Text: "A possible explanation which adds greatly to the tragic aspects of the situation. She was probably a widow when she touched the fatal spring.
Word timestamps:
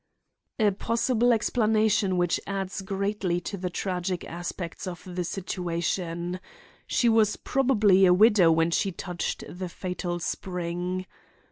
"A 0.57 0.71
possible 0.71 1.31
explanation 1.31 2.17
which 2.17 2.39
adds 2.47 2.81
greatly 2.81 3.39
to 3.41 3.55
the 3.55 3.69
tragic 3.69 4.25
aspects 4.25 4.87
of 4.87 5.03
the 5.05 5.23
situation. 5.23 6.39
She 6.87 7.07
was 7.07 7.35
probably 7.35 8.07
a 8.07 8.13
widow 8.15 8.51
when 8.51 8.71
she 8.71 8.91
touched 8.91 9.43
the 9.47 9.69
fatal 9.69 10.17
spring. 10.17 11.05